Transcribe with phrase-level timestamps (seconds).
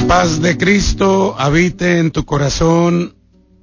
[0.00, 3.16] La paz de Cristo habite en tu corazón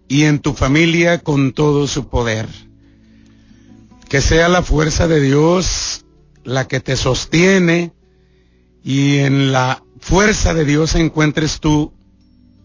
[0.08, 2.48] y en tu familia con todo su poder.
[4.08, 6.06] Que sea la fuerza de Dios
[6.44, 7.92] la que te sostiene
[8.84, 11.92] y en la fuerza de Dios encuentres tú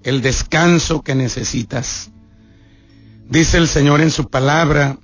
[0.02, 2.10] el descanso que necesitas.
[3.30, 4.98] Dice el Señor en su palabra,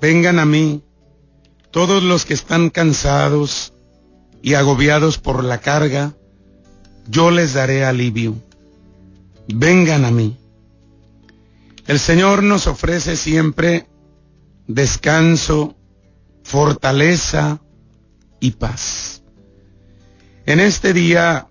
[0.00, 0.84] vengan a mí
[1.72, 3.72] todos los que están cansados
[4.40, 6.14] y agobiados por la carga,
[7.08, 8.34] yo les daré alivio.
[9.48, 10.36] Vengan a mí.
[11.86, 13.86] El Señor nos ofrece siempre
[14.66, 15.76] descanso,
[16.42, 17.60] fortaleza
[18.40, 19.22] y paz.
[20.46, 21.48] En este día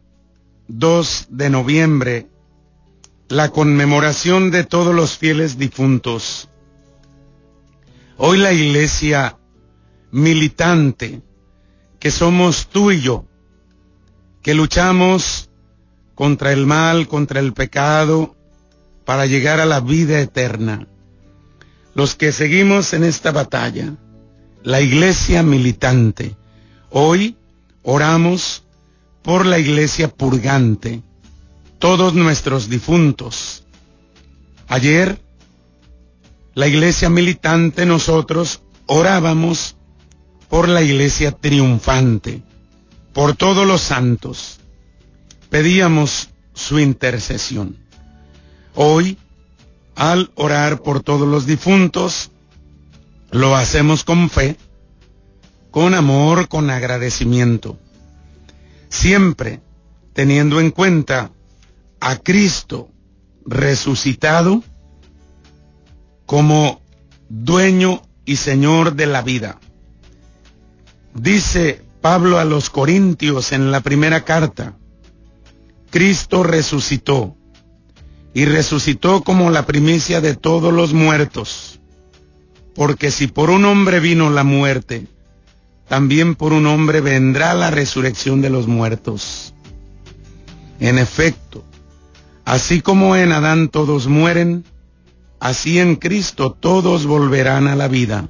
[0.68, 2.28] 2 de noviembre,
[3.28, 6.50] la conmemoración de todos los fieles difuntos.
[8.18, 9.38] Hoy la iglesia
[10.12, 11.22] militante,
[12.00, 13.26] que somos tú y yo,
[14.42, 15.45] que luchamos
[16.16, 18.36] contra el mal, contra el pecado,
[19.06, 20.88] para llegar a la vida eterna.
[21.94, 23.94] Los que seguimos en esta batalla,
[24.64, 26.36] la iglesia militante,
[26.90, 27.38] hoy
[27.84, 28.64] oramos
[29.22, 31.02] por la iglesia purgante,
[31.80, 33.64] todos nuestros difuntos.
[34.68, 35.22] Ayer,
[36.54, 39.76] la iglesia militante, nosotros orábamos
[40.50, 42.42] por la iglesia triunfante,
[43.14, 44.60] por todos los santos.
[45.50, 47.78] Pedíamos su intercesión.
[48.74, 49.18] Hoy,
[49.96, 52.32] al orar por todos los difuntos,
[53.32, 54.58] lo hacemos con fe,
[55.72, 57.78] con amor, con agradecimiento,
[58.90, 59.62] siempre
[60.14, 61.32] teniendo en cuenta
[62.00, 62.90] a Cristo
[63.46, 64.64] resucitado
[66.26, 66.82] como
[67.30, 69.60] dueño y Señor de la vida.
[71.14, 74.78] Dice Pablo a los Corintios en la primera carta,
[75.96, 77.38] Cristo resucitó
[78.34, 81.80] y resucitó como la primicia de todos los muertos,
[82.76, 85.08] porque si por un hombre vino la muerte,
[85.88, 89.54] también por un hombre vendrá la resurrección de los muertos.
[90.82, 91.64] En efecto,
[92.44, 94.66] así como en Adán todos mueren,
[95.40, 98.28] así en Cristo todos volverán a la vida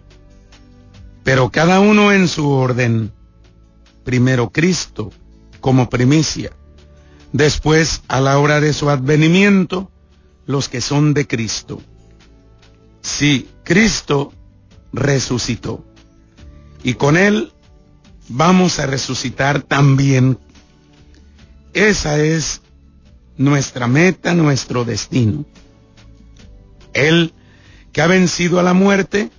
[1.26, 3.12] pero cada uno en su orden.
[4.04, 5.12] Primero Cristo
[5.60, 6.52] como primicia,
[7.36, 9.92] después a la hora de su advenimiento,
[10.46, 11.82] los que son de Cristo.
[13.02, 14.32] Sí, Cristo
[14.94, 15.86] resucitó
[16.82, 17.52] y con él
[18.30, 20.40] vamos a resucitar también.
[21.74, 22.62] Esa es
[23.36, 25.46] nuestra meta, nuestro destino.
[26.94, 27.34] Él
[27.92, 29.30] que ha vencido a la muerte,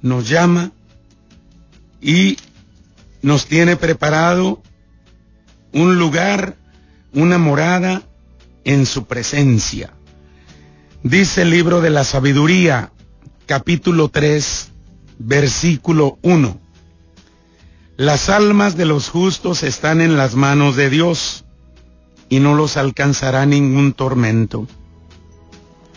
[0.00, 0.70] nos llama
[2.00, 2.38] y
[3.20, 4.62] nos tiene preparado
[5.72, 6.56] un lugar,
[7.16, 8.02] una morada
[8.64, 9.94] en su presencia.
[11.02, 12.92] Dice el libro de la sabiduría,
[13.46, 14.68] capítulo 3,
[15.18, 16.60] versículo 1.
[17.96, 21.46] Las almas de los justos están en las manos de Dios
[22.28, 24.68] y no los alcanzará ningún tormento.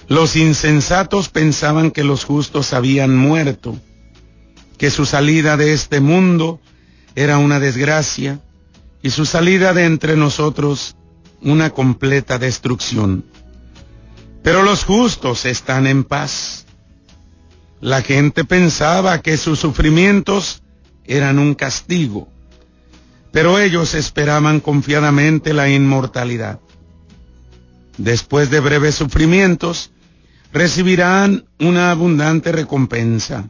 [0.08, 3.78] Los insensatos pensaban que los justos habían muerto
[4.78, 6.62] que su salida de este mundo
[7.14, 8.40] era una desgracia
[9.02, 10.96] y su salida de entre nosotros
[11.42, 13.26] una completa destrucción.
[14.44, 16.66] Pero los justos están en paz.
[17.82, 20.64] La gente pensaba que sus sufrimientos
[21.06, 22.30] eran un castigo,
[23.32, 26.60] pero ellos esperaban confiadamente la inmortalidad.
[27.98, 29.92] Después de breves sufrimientos,
[30.52, 33.50] recibirán una abundante recompensa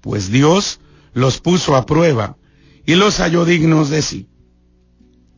[0.00, 0.80] pues Dios
[1.12, 2.36] los puso a prueba
[2.86, 4.28] y los halló dignos de sí.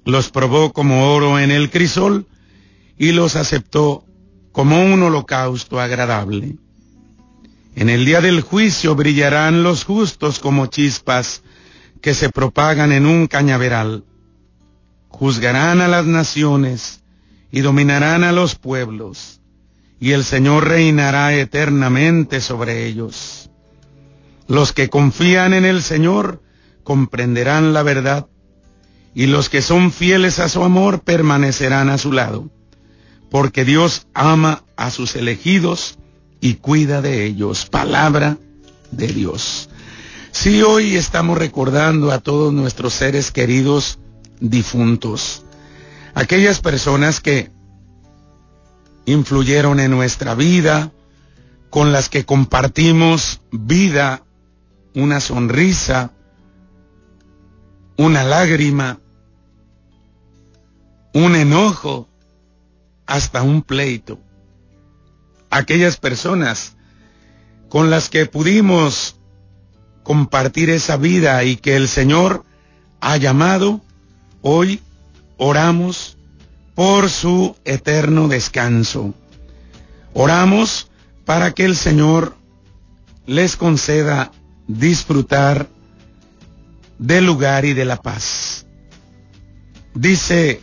[0.04, 2.26] Los probó como oro en el crisol
[2.98, 4.04] y los aceptó
[4.52, 6.56] como un holocausto agradable.
[7.74, 11.42] En el día del juicio brillarán los justos como chispas
[12.02, 14.04] que se propagan en un cañaveral.
[15.08, 17.02] Juzgarán a las naciones
[17.50, 19.40] y dominarán a los pueblos,
[20.00, 23.50] y el Señor reinará eternamente sobre ellos.
[24.48, 26.42] Los que confían en el Señor
[26.82, 28.26] comprenderán la verdad
[29.14, 32.48] y los que son fieles a su amor permanecerán a su lado,
[33.30, 35.98] porque Dios ama a sus elegidos
[36.40, 37.66] y cuida de ellos.
[37.66, 38.38] Palabra
[38.90, 39.68] de Dios.
[40.30, 43.98] Si hoy estamos recordando a todos nuestros seres queridos
[44.40, 45.44] difuntos,
[46.14, 47.50] aquellas personas que
[49.04, 50.90] influyeron en nuestra vida,
[51.70, 54.24] con las que compartimos vida
[54.94, 56.12] una sonrisa,
[57.96, 58.98] una lágrima,
[61.12, 62.08] un enojo,
[63.06, 64.18] hasta un pleito.
[65.50, 66.76] Aquellas personas
[67.68, 69.16] con las que pudimos
[70.02, 72.44] compartir esa vida y que el Señor
[73.00, 73.80] ha llamado,
[74.40, 74.80] hoy
[75.36, 76.16] oramos
[76.74, 79.14] por su eterno descanso.
[80.14, 80.90] Oramos
[81.24, 82.36] para que el Señor
[83.26, 84.32] les conceda
[84.66, 85.68] disfrutar
[86.98, 88.66] del lugar y de la paz.
[89.94, 90.60] Dice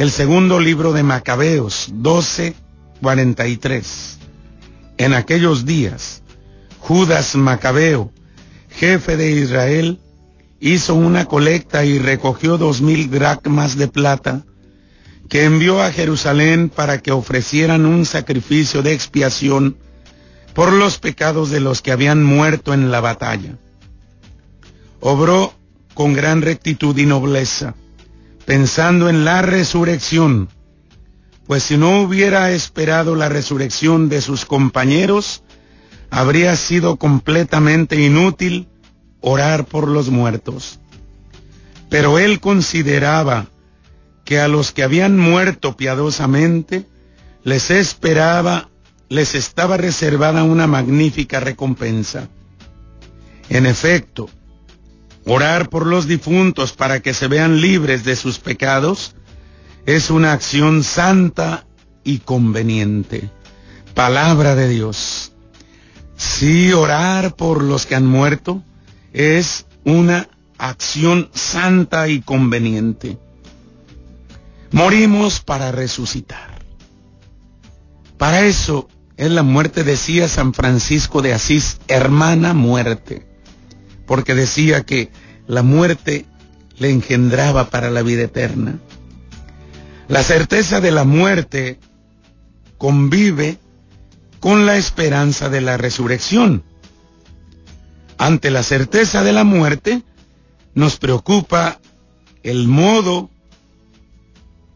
[0.00, 4.16] el segundo libro de Macabeos 12:43.
[4.96, 6.22] En aquellos días,
[6.78, 8.10] Judas Macabeo,
[8.70, 10.00] jefe de Israel,
[10.58, 14.46] hizo una colecta y recogió dos mil dracmas de plata
[15.28, 19.76] que envió a Jerusalén para que ofrecieran un sacrificio de expiación
[20.54, 23.58] por los pecados de los que habían muerto en la batalla.
[25.00, 25.52] Obró
[25.92, 27.74] con gran rectitud y nobleza,
[28.46, 30.48] pensando en la resurrección,
[31.46, 35.42] pues si no hubiera esperado la resurrección de sus compañeros,
[36.10, 38.68] habría sido completamente inútil
[39.20, 40.78] orar por los muertos.
[41.88, 43.46] Pero él consideraba
[44.24, 46.86] que a los que habían muerto piadosamente
[47.42, 48.68] les esperaba,
[49.08, 52.28] les estaba reservada una magnífica recompensa.
[53.48, 54.30] En efecto,
[55.24, 59.14] orar por los difuntos para que se vean libres de sus pecados
[59.86, 61.66] es una acción santa
[62.04, 63.30] y conveniente.
[63.94, 65.32] Palabra de Dios.
[66.16, 68.62] Sí, orar por los que han muerto
[69.12, 70.28] es una
[70.58, 73.18] acción santa y conveniente.
[74.70, 76.60] Morimos para resucitar.
[78.18, 83.26] Para eso es la muerte, decía San Francisco de Asís, hermana muerte,
[84.10, 85.08] porque decía que
[85.46, 86.26] la muerte
[86.78, 88.80] le engendraba para la vida eterna.
[90.08, 91.78] La certeza de la muerte
[92.76, 93.58] convive
[94.40, 96.64] con la esperanza de la resurrección.
[98.18, 100.02] Ante la certeza de la muerte,
[100.74, 101.78] nos preocupa
[102.42, 103.30] el modo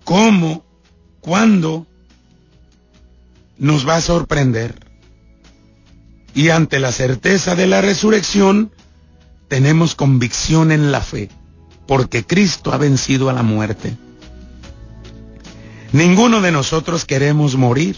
[0.05, 0.65] cómo,
[1.19, 1.89] cuándo
[3.59, 4.77] nos va a sorprender.
[6.35, 8.71] Y ante la certeza de la resurrección,
[9.49, 11.31] tenemos convicción en la fe,
[11.87, 13.97] porque Cristo ha vencido a la muerte.
[15.93, 17.97] Ninguno de nosotros queremos morir,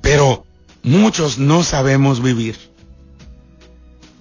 [0.00, 0.46] pero
[0.82, 2.56] muchos no sabemos vivir.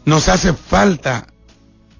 [0.03, 1.27] Nos hace falta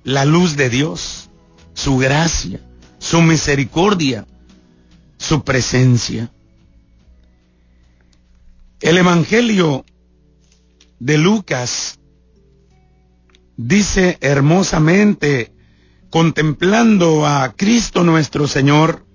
[0.04, 1.30] la luz de Dios,
[1.74, 2.60] su gracia,
[3.00, 4.28] su misericordia,
[5.18, 6.32] su presencia.
[8.82, 9.86] El Evangelio
[11.00, 12.00] de Lucas
[13.58, 15.54] dice hermosamente,
[16.10, 19.06] contemplando a Cristo nuestro Señor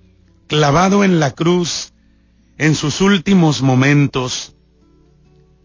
[0.46, 1.92] clavado en la cruz
[2.58, 4.56] en sus últimos momentos,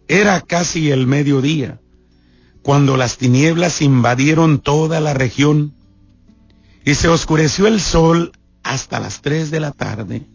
[0.08, 1.80] era casi el mediodía,
[2.62, 5.74] cuando las tinieblas invadieron toda la región
[6.84, 8.32] y se oscureció el sol
[8.62, 10.26] hasta las tres de la tarde.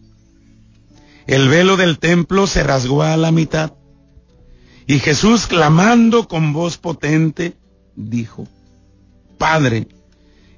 [1.27, 3.73] El velo del templo se rasgó a la mitad
[4.87, 7.55] y Jesús clamando con voz potente
[8.09, 8.47] dijo,
[9.37, 9.87] Padre,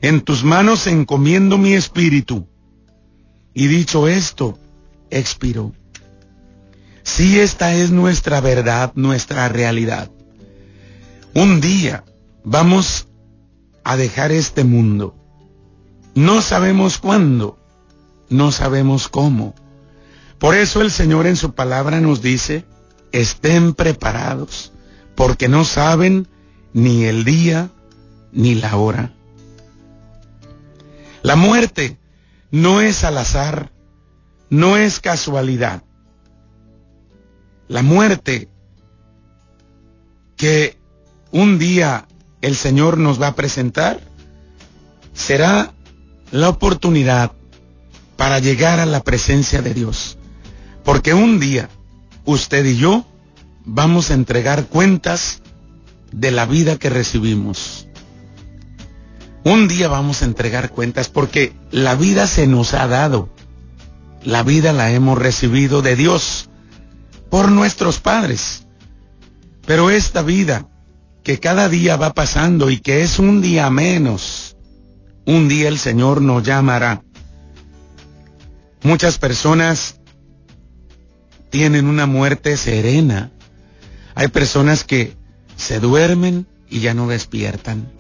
[0.02, 2.48] en tus manos encomiendo mi espíritu.
[3.54, 4.58] Y dicho esto,
[5.10, 5.74] expiró.
[7.04, 10.10] Si esta es nuestra verdad, nuestra realidad.
[11.34, 12.04] Un día
[12.44, 13.08] vamos
[13.84, 15.16] a dejar este mundo
[16.16, 17.58] no sabemos cuándo,
[18.30, 19.56] no sabemos cómo.
[20.38, 22.66] Por eso el Señor en su palabra nos dice,
[23.12, 24.72] estén preparados,
[25.16, 26.28] porque no saben
[26.74, 27.70] ni el día
[28.32, 29.14] ni la hora.
[31.22, 31.98] La muerte
[32.52, 33.72] no es al azar,
[34.50, 35.84] no es casualidad.
[37.68, 38.50] La muerte
[40.36, 40.78] que
[41.32, 42.08] un día
[42.42, 44.02] el Señor nos va a presentar
[45.14, 45.74] será
[46.32, 47.32] la oportunidad
[48.18, 50.18] para llegar a la presencia de Dios.
[50.84, 51.70] Porque un día
[52.26, 53.06] usted y yo
[53.64, 55.43] vamos a entregar cuentas
[56.14, 57.88] de la vida que recibimos.
[59.44, 63.30] Un día vamos a entregar cuentas porque la vida se nos ha dado.
[64.24, 66.50] La vida la hemos recibido de Dios
[67.30, 68.66] por nuestros padres.
[69.66, 70.70] Pero esta vida
[71.24, 74.56] que cada día va pasando y que es un día menos,
[75.26, 77.04] un día el Señor nos llamará.
[78.82, 80.00] Muchas personas
[81.50, 83.32] tienen una muerte serena.
[84.16, 85.16] Hay personas que
[85.56, 87.92] se duermen y ya no despiertan.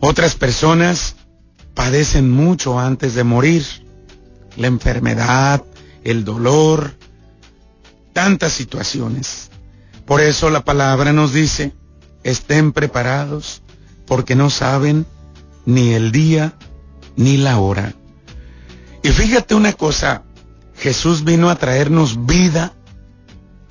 [0.00, 1.16] Otras personas
[1.74, 3.64] padecen mucho antes de morir.
[4.56, 5.64] La enfermedad,
[6.04, 6.94] el dolor,
[8.12, 9.50] tantas situaciones.
[10.06, 11.72] Por eso la palabra nos dice,
[12.24, 13.62] estén preparados
[14.06, 15.06] porque no saben
[15.64, 16.54] ni el día
[17.16, 17.94] ni la hora.
[19.02, 20.24] Y fíjate una cosa,
[20.76, 22.74] Jesús vino a traernos vida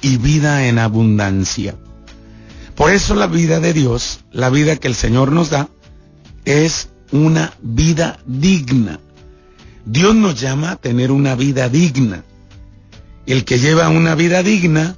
[0.01, 1.77] y vida en abundancia.
[2.75, 5.69] Por eso la vida de Dios, la vida que el Señor nos da,
[6.45, 8.99] es una vida digna.
[9.85, 12.23] Dios nos llama a tener una vida digna.
[13.25, 14.97] El que lleva una vida digna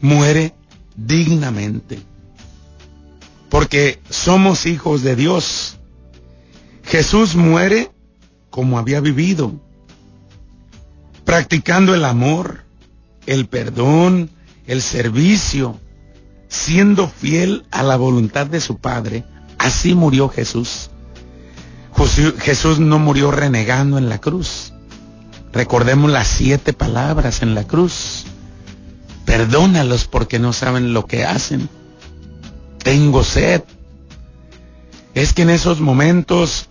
[0.00, 0.54] muere
[0.96, 2.00] dignamente.
[3.48, 5.78] Porque somos hijos de Dios.
[6.84, 7.90] Jesús muere
[8.50, 9.60] como había vivido,
[11.24, 12.64] practicando el amor,
[13.26, 14.30] el perdón,
[14.66, 15.78] el servicio,
[16.56, 19.24] siendo fiel a la voluntad de su Padre.
[19.58, 20.90] Así murió Jesús.
[22.38, 24.72] Jesús no murió renegando en la cruz.
[25.52, 28.24] Recordemos las siete palabras en la cruz.
[29.24, 31.68] Perdónalos porque no saben lo que hacen.
[32.82, 33.62] Tengo sed.
[35.14, 36.68] Es que en esos momentos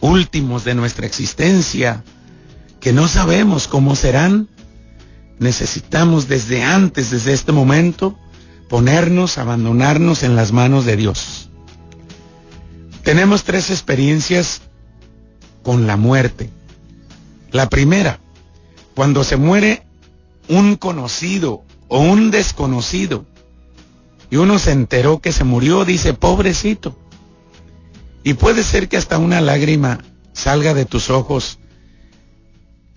[0.00, 2.04] últimos de nuestra existencia,
[2.80, 4.48] que no sabemos cómo serán,
[5.38, 8.18] necesitamos desde antes, desde este momento,
[8.68, 11.48] ponernos, abandonarnos en las manos de Dios.
[13.02, 14.62] Tenemos tres experiencias
[15.62, 16.50] con la muerte.
[17.50, 18.20] La primera,
[18.94, 19.82] cuando se muere
[20.48, 23.24] un conocido o un desconocido
[24.30, 26.98] y uno se enteró que se murió, dice, pobrecito.
[28.22, 30.00] Y puede ser que hasta una lágrima
[30.32, 31.58] salga de tus ojos,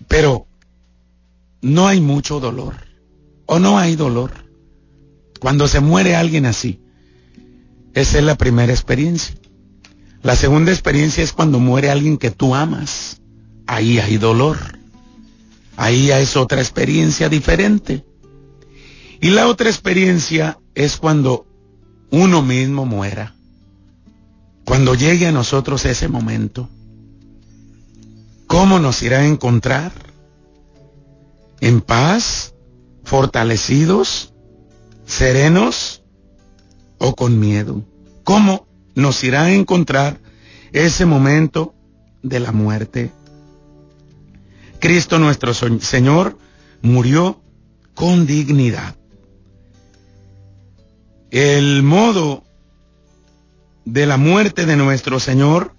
[0.08, 0.46] pero
[1.62, 2.74] no hay mucho dolor
[3.46, 4.32] o no hay dolor.
[5.42, 6.78] Cuando se muere alguien así,
[7.94, 9.34] esa es la primera experiencia.
[10.22, 13.20] La segunda experiencia es cuando muere alguien que tú amas.
[13.66, 14.56] Ahí hay dolor.
[15.76, 18.04] Ahí es otra experiencia diferente.
[19.20, 21.44] Y la otra experiencia es cuando
[22.12, 23.34] uno mismo muera.
[24.64, 26.68] Cuando llegue a nosotros ese momento.
[28.46, 29.90] ¿Cómo nos irá a encontrar?
[31.60, 32.54] ¿En paz?
[33.02, 34.31] ¿Fortalecidos?
[35.16, 36.02] ¿Serenos?
[36.98, 37.84] ¿O con miedo?
[38.24, 38.66] ¿Cómo?
[38.94, 40.18] nos irá a encontrar
[40.72, 41.74] ese momento
[42.22, 43.12] de la muerte.
[44.80, 46.38] Cristo nuestro Señor
[46.82, 47.40] murió
[47.94, 48.96] con dignidad.
[51.30, 52.44] El modo
[53.84, 55.74] de la muerte de nuestro Señor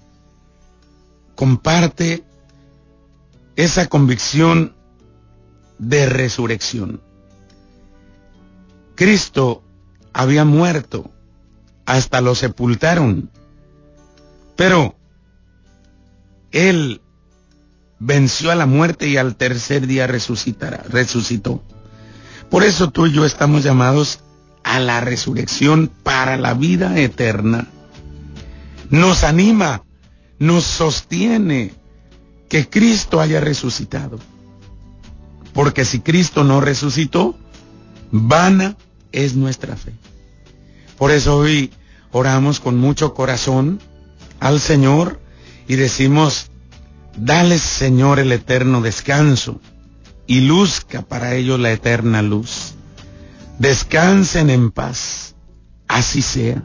[1.36, 2.24] comparte
[3.56, 4.76] esa convicción
[5.78, 7.02] de resurrección.
[9.04, 9.62] Cristo
[10.14, 11.12] había muerto
[11.86, 13.30] hasta lo sepultaron.
[14.56, 14.96] Pero
[16.54, 17.02] Él
[18.00, 21.62] venció a la muerte y al tercer día resucitará, resucitó.
[22.50, 24.22] Por eso tú y yo estamos llamados
[24.64, 27.68] a la resurrección para la vida eterna.
[28.90, 29.84] Nos anima,
[30.40, 31.74] nos sostiene
[32.48, 34.18] que Cristo haya resucitado.
[35.54, 37.36] Porque si Cristo no resucitó,
[38.10, 38.78] vana
[39.14, 39.94] es nuestra fe.
[40.98, 41.72] Por eso hoy
[42.12, 43.80] oramos con mucho corazón
[44.40, 45.22] al Señor
[45.68, 46.52] y decimos,
[47.18, 49.62] dale Señor el eterno descanso
[50.28, 52.74] y luzca para ellos la eterna luz.
[53.60, 55.36] Descansen en paz,
[55.88, 56.64] así sea.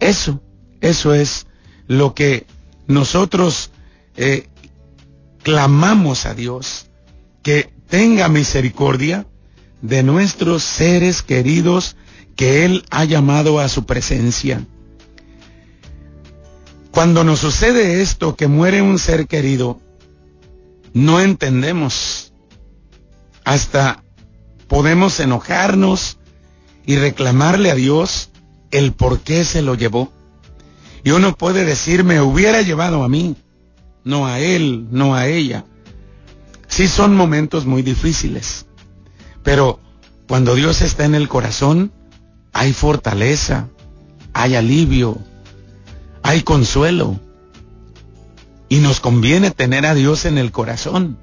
[0.00, 0.42] Eso,
[0.80, 1.46] eso es
[1.86, 2.46] lo que
[2.86, 3.70] nosotros
[4.16, 4.48] eh,
[5.42, 6.90] clamamos a Dios,
[7.42, 9.26] que tenga misericordia
[9.84, 11.96] de nuestros seres queridos
[12.36, 14.64] que Él ha llamado a su presencia.
[16.90, 19.80] Cuando nos sucede esto, que muere un ser querido,
[20.94, 22.32] no entendemos.
[23.44, 24.02] Hasta
[24.68, 26.16] podemos enojarnos
[26.86, 28.30] y reclamarle a Dios
[28.70, 30.10] el por qué se lo llevó.
[31.02, 33.36] Y uno puede decir, me hubiera llevado a mí,
[34.02, 35.66] no a él, no a ella.
[36.68, 38.66] Sí son momentos muy difíciles,
[39.44, 39.78] pero
[40.26, 41.92] cuando Dios está en el corazón,
[42.52, 43.68] hay fortaleza,
[44.32, 45.18] hay alivio,
[46.22, 47.20] hay consuelo.
[48.68, 51.18] Y nos conviene tener a Dios en el corazón.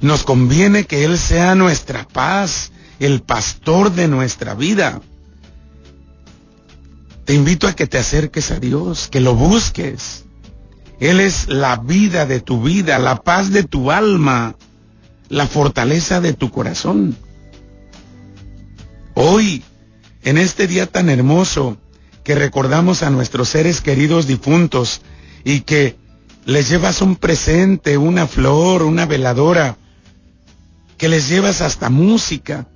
[0.00, 2.70] Nos conviene que Él sea nuestra paz,
[3.00, 5.00] el pastor de nuestra vida.
[7.24, 10.24] Te invito a que te acerques a Dios, que lo busques.
[11.00, 14.54] Él es la vida de tu vida, la paz de tu alma,
[15.32, 17.16] la fortaleza de tu corazón.
[19.14, 19.62] Hoy
[20.24, 21.78] en este día tan hermoso
[22.22, 25.00] que recordamos a nuestros seres queridos difuntos
[25.42, 25.96] y que
[26.44, 29.78] les llevas un presente, una flor, una veladora,
[30.98, 32.68] que les llevas hasta música.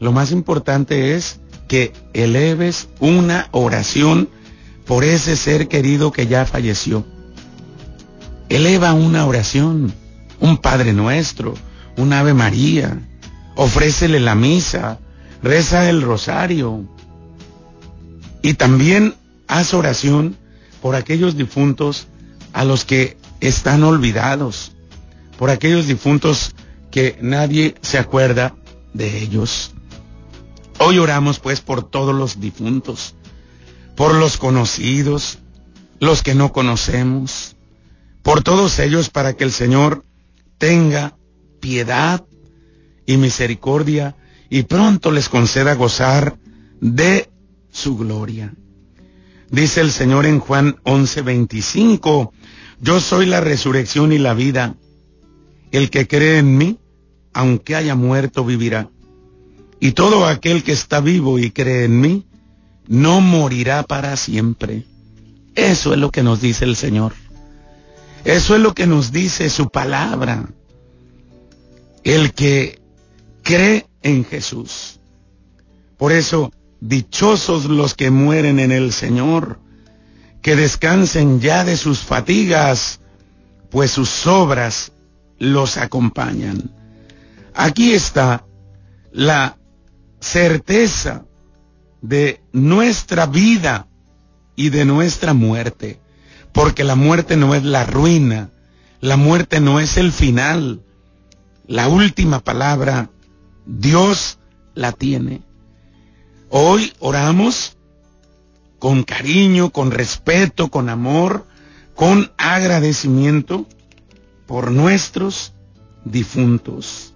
[0.00, 4.30] Lo más importante es que eleves una oración
[4.86, 7.04] por ese ser querido que ya falleció.
[8.48, 9.92] Eleva una oración,
[10.40, 11.54] un Padre Nuestro,
[11.96, 13.00] un Ave María,
[13.54, 14.98] ofrécele la misa,
[15.42, 16.84] reza el rosario.
[18.42, 19.14] Y también
[19.48, 20.36] haz oración
[20.80, 22.06] por aquellos difuntos
[22.52, 24.72] a los que están olvidados,
[25.38, 26.54] por aquellos difuntos
[26.90, 28.54] que nadie se acuerda
[28.94, 29.72] de ellos.
[30.78, 33.14] Hoy oramos pues por todos los difuntos,
[33.94, 35.38] por los conocidos,
[36.00, 37.56] los que no conocemos,
[38.22, 40.04] por todos ellos para que el Señor
[40.58, 41.16] tenga
[41.60, 42.24] piedad
[43.06, 44.16] y misericordia
[44.48, 46.38] y pronto les conceda gozar
[46.80, 47.30] de
[47.70, 48.54] su gloria.
[49.50, 52.32] Dice el Señor en Juan 11:25,
[52.80, 54.74] yo soy la resurrección y la vida.
[55.70, 56.78] El que cree en mí,
[57.32, 58.90] aunque haya muerto, vivirá.
[59.78, 62.26] Y todo aquel que está vivo y cree en mí,
[62.88, 64.86] no morirá para siempre.
[65.54, 67.12] Eso es lo que nos dice el Señor.
[68.26, 70.48] Eso es lo que nos dice su palabra.
[72.02, 72.80] El que
[73.44, 74.98] cree en Jesús.
[75.96, 79.60] Por eso, dichosos los que mueren en el Señor,
[80.42, 82.98] que descansen ya de sus fatigas,
[83.70, 84.90] pues sus obras
[85.38, 86.74] los acompañan.
[87.54, 88.44] Aquí está
[89.12, 89.56] la
[90.18, 91.24] certeza
[92.02, 93.86] de nuestra vida
[94.56, 96.00] y de nuestra muerte,
[96.56, 98.48] porque la muerte no es la ruina,
[99.02, 100.80] la muerte no es el final,
[101.66, 103.10] la última palabra
[103.66, 104.38] Dios
[104.74, 105.42] la tiene.
[106.48, 107.76] Hoy oramos
[108.78, 111.46] con cariño, con respeto, con amor,
[111.94, 113.66] con agradecimiento
[114.46, 115.52] por nuestros
[116.06, 117.12] difuntos,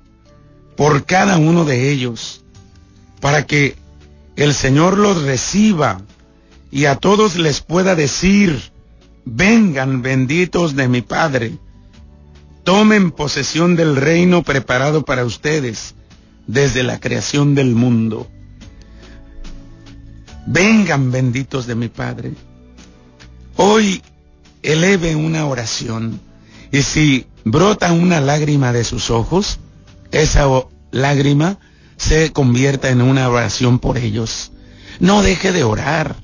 [0.77, 2.45] por cada uno de ellos,
[3.23, 3.75] para que
[4.37, 6.03] el Señor los reciba
[6.71, 8.71] y a todos les pueda decir,
[9.25, 11.53] vengan benditos de mi Padre,
[12.65, 15.95] tomen posesión del reino preparado para ustedes
[16.47, 18.29] desde la creación del mundo.
[20.47, 22.33] Vengan benditos de mi Padre.
[23.57, 24.03] Hoy
[24.63, 26.21] eleve una oración
[26.73, 29.59] y si brota una lágrima de sus ojos,
[30.13, 30.47] esa
[30.91, 31.59] lágrima
[31.97, 34.53] se convierta en una oración por ellos.
[34.99, 36.17] No deje de orar,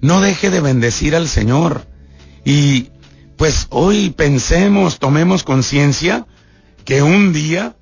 [0.00, 1.86] no deje de bendecir al Señor.
[2.44, 2.88] Y
[3.36, 6.26] pues hoy pensemos, tomemos conciencia
[6.84, 7.76] que un día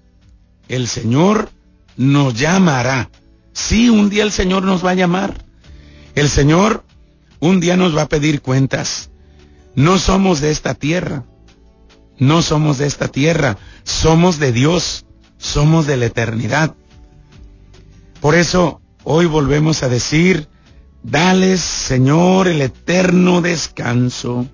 [0.69, 1.51] el Señor
[1.97, 3.11] nos llamará.
[3.53, 5.45] Sí, un día el Señor nos va a llamar.
[6.15, 6.85] El Señor
[7.41, 9.11] un día nos va a pedir cuentas.
[9.75, 11.25] No somos de esta tierra.
[12.19, 13.59] No somos de esta tierra.
[13.83, 15.05] Somos de Dios.
[15.39, 16.75] Somos de la eternidad.
[18.21, 20.49] Por eso hoy volvemos a decir,
[21.03, 24.47] dales Señor el eterno descanso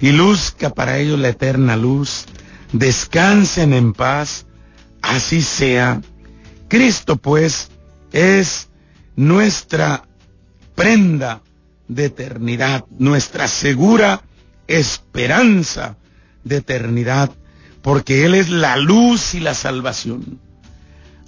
[0.00, 2.26] y luzca para ellos la eterna luz.
[2.72, 4.46] Descansen en paz.
[5.02, 6.00] Así sea.
[6.68, 7.70] Cristo pues
[8.12, 8.68] es
[9.14, 10.04] nuestra
[10.74, 11.42] prenda
[11.88, 14.22] de eternidad, nuestra segura
[14.66, 15.96] esperanza
[16.44, 17.30] de eternidad,
[17.82, 20.40] porque Él es la luz y la salvación.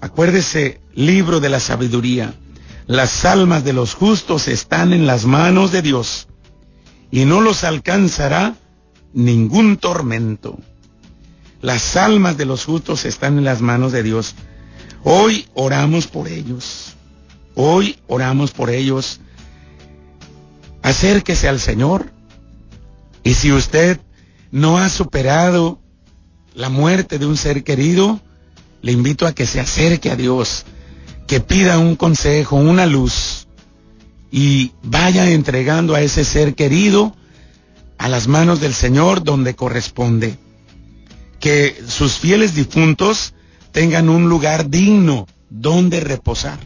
[0.01, 2.35] Acuérdese, libro de la sabiduría,
[2.89, 6.27] las almas de los justos están en las manos de Dios
[7.13, 8.57] y no los alcanzará
[9.13, 10.59] ningún tormento.
[11.63, 14.35] Las almas de los justos están en las manos de Dios
[15.05, 16.95] Hoy oramos por ellos.
[17.55, 19.21] Hoy oramos por ellos.
[20.83, 22.13] Acérquese al Señor.
[23.23, 24.01] Y si usted
[24.51, 25.81] no ha superado
[26.55, 28.21] la muerte de un ser querido,
[28.83, 30.65] le invito a que se acerque a Dios,
[31.29, 33.47] que pida un consejo, una luz,
[34.31, 37.15] y vaya entregando a ese ser querido
[37.99, 40.37] a las manos del Señor donde corresponde.
[41.39, 43.35] Que sus fieles difuntos
[43.73, 46.59] tengan un lugar digno donde reposar.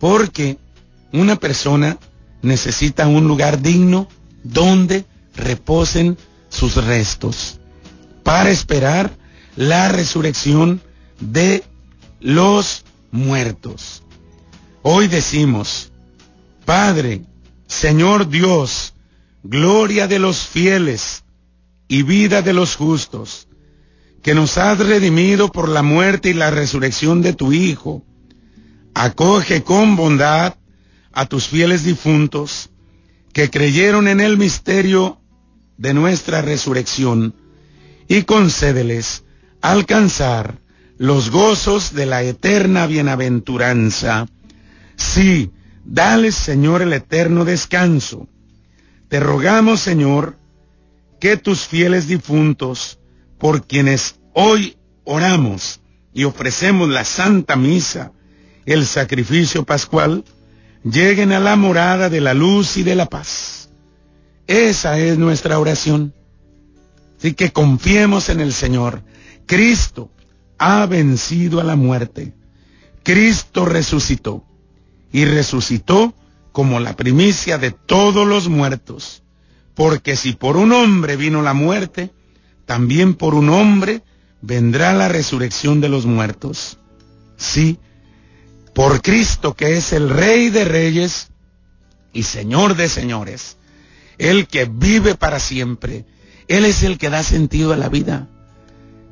[0.00, 0.58] Porque
[1.12, 1.98] una persona
[2.42, 4.08] necesita un lugar digno
[4.42, 5.04] donde
[5.36, 6.16] reposen
[6.48, 7.60] sus restos
[8.22, 9.12] para esperar
[9.56, 10.80] la resurrección
[11.20, 11.64] de
[12.20, 14.02] los muertos.
[14.82, 15.92] Hoy decimos,
[16.64, 17.22] Padre,
[17.66, 18.94] Señor Dios,
[19.44, 21.22] gloria de los fieles
[21.86, 23.46] y vida de los justos
[24.22, 28.04] que nos has redimido por la muerte y la resurrección de tu Hijo.
[28.94, 30.56] Acoge con bondad
[31.12, 32.70] a tus fieles difuntos
[33.32, 35.20] que creyeron en el misterio
[35.76, 37.34] de nuestra resurrección
[38.08, 39.24] y concédeles
[39.60, 40.63] alcanzar
[40.98, 44.26] los gozos de la eterna bienaventuranza.
[44.96, 45.50] Sí,
[45.84, 48.28] dale, Señor, el eterno descanso.
[49.08, 50.36] Te rogamos, Señor,
[51.20, 52.98] que tus fieles difuntos,
[53.38, 55.80] por quienes hoy oramos
[56.12, 58.12] y ofrecemos la Santa Misa,
[58.66, 60.24] el sacrificio pascual,
[60.84, 63.68] lleguen a la morada de la luz y de la paz.
[64.46, 66.14] Esa es nuestra oración.
[67.18, 69.02] Así que confiemos en el Señor.
[69.46, 70.10] Cristo
[70.64, 72.32] ha vencido a la muerte.
[73.02, 74.42] Cristo resucitó
[75.12, 76.14] y resucitó
[76.52, 79.22] como la primicia de todos los muertos.
[79.74, 82.12] Porque si por un hombre vino la muerte,
[82.64, 84.02] también por un hombre
[84.40, 86.78] vendrá la resurrección de los muertos.
[87.36, 87.78] Sí,
[88.74, 91.28] por Cristo que es el Rey de Reyes
[92.14, 93.58] y Señor de Señores,
[94.16, 96.06] el que vive para siempre,
[96.48, 98.28] Él es el que da sentido a la vida.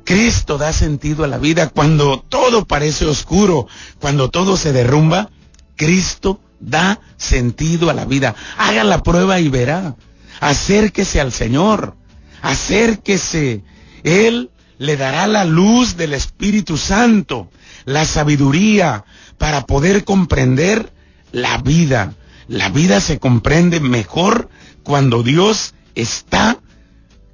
[0.03, 3.67] Cristo da sentido a la vida cuando todo parece oscuro,
[3.99, 5.29] cuando todo se derrumba,
[5.75, 8.35] Cristo da sentido a la vida.
[8.57, 9.95] Haga la prueba y verá.
[10.39, 11.95] Acérquese al Señor,
[12.41, 13.63] acérquese.
[14.03, 17.49] Él le dará la luz del Espíritu Santo,
[17.85, 19.05] la sabiduría,
[19.37, 20.91] para poder comprender
[21.31, 22.13] la vida.
[22.47, 24.49] La vida se comprende mejor
[24.83, 26.59] cuando Dios está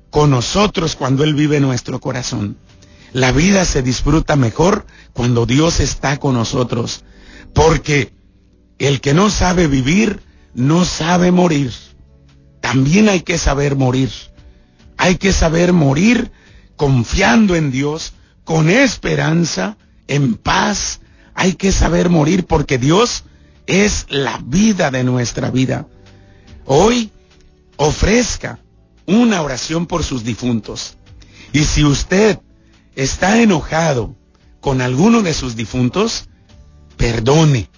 [0.09, 2.57] con nosotros, cuando Él vive en nuestro corazón.
[3.13, 7.03] La vida se disfruta mejor cuando Dios está con nosotros,
[7.53, 8.13] porque
[8.77, 10.21] el que no sabe vivir
[10.53, 11.71] no sabe morir.
[12.61, 14.11] También hay que saber morir.
[14.97, 16.31] Hay que saber morir
[16.75, 21.01] confiando en Dios, con esperanza, en paz,
[21.35, 23.23] hay que saber morir porque Dios
[23.65, 25.87] es la vida de nuestra vida.
[26.65, 27.11] Hoy
[27.77, 28.59] ofrezca
[29.09, 30.95] una oración por sus difuntos.
[31.51, 32.39] Y si usted
[32.95, 34.15] está enojado
[34.61, 36.29] con alguno de sus difuntos,
[36.95, 37.69] perdone,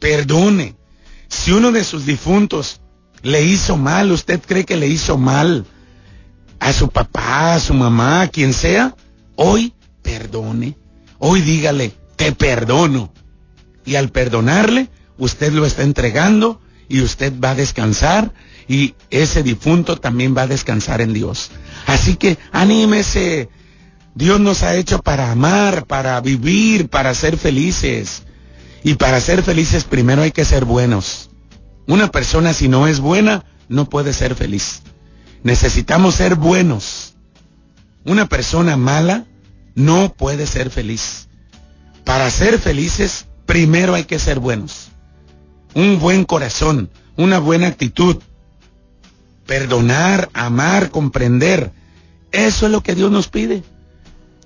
[0.00, 0.74] perdone.
[1.28, 2.80] Si uno de sus difuntos
[3.22, 5.64] le hizo mal, usted cree que le hizo mal
[6.58, 8.96] a su papá, a su mamá, a quien sea,
[9.36, 10.76] hoy perdone.
[11.18, 13.12] Hoy dígale, te perdono.
[13.84, 16.60] Y al perdonarle, usted lo está entregando
[16.94, 18.32] y usted va a descansar
[18.68, 21.50] y ese difunto también va a descansar en Dios.
[21.88, 23.48] Así que anímese.
[24.14, 28.22] Dios nos ha hecho para amar, para vivir, para ser felices.
[28.84, 31.30] Y para ser felices primero hay que ser buenos.
[31.88, 34.82] Una persona si no es buena no puede ser feliz.
[35.42, 37.16] Necesitamos ser buenos.
[38.04, 39.26] Una persona mala
[39.74, 41.26] no puede ser feliz.
[42.04, 44.93] Para ser felices, primero hay que ser buenos.
[45.74, 48.16] Un buen corazón, una buena actitud.
[49.46, 51.72] Perdonar, amar, comprender.
[52.32, 53.62] Eso es lo que Dios nos pide.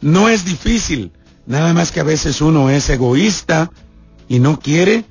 [0.00, 1.12] No es difícil,
[1.46, 3.70] nada más que a veces uno es egoísta
[4.28, 5.04] y no quiere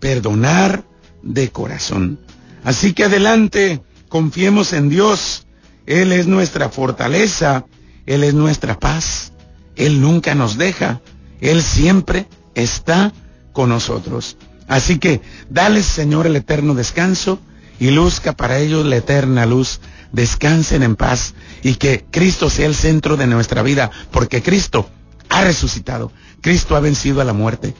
[0.00, 0.84] perdonar
[1.22, 2.18] de corazón.
[2.64, 5.46] Así que adelante, confiemos en Dios.
[5.86, 7.66] Él es nuestra fortaleza,
[8.06, 9.32] Él es nuestra paz.
[9.76, 11.00] Él nunca nos deja.
[11.40, 13.12] Él siempre está
[13.52, 14.36] con nosotros.
[14.68, 15.20] Así que
[15.50, 17.40] dale, Señor, el eterno descanso
[17.78, 19.80] y luzca para ellos la eterna luz.
[20.12, 24.88] Descansen en paz y que Cristo sea el centro de nuestra vida, porque Cristo
[25.30, 26.12] ha resucitado.
[26.42, 27.74] Cristo ha vencido a la muerte.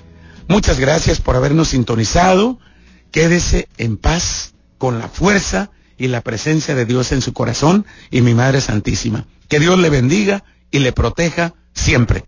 [0.49, 2.59] Muchas gracias por habernos sintonizado.
[3.11, 8.23] Quédese en paz con la fuerza y la presencia de Dios en su corazón y
[8.23, 9.27] mi Madre Santísima.
[9.49, 12.25] Que Dios le bendiga y le proteja siempre.